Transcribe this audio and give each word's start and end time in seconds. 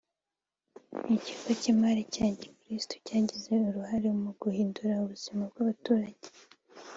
Ikigo 1.15 1.49
cy’imali 1.61 2.01
cya 2.13 2.27
Gikristo 2.39 2.95
cyagize 3.05 3.51
uruhare 3.67 4.09
mu 4.21 4.31
guhindura 4.41 4.93
ubuzima 5.03 5.43
bw’abaturage 5.51 6.27